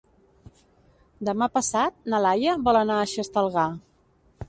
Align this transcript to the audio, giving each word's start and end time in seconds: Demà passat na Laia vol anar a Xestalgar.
Demà 1.29 1.49
passat 1.59 2.01
na 2.15 2.25
Laia 2.27 2.59
vol 2.71 2.83
anar 2.83 2.99
a 3.05 3.09
Xestalgar. 3.15 3.73